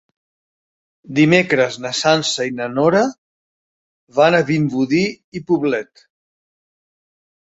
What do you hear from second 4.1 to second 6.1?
van a Vimbodí i Poblet.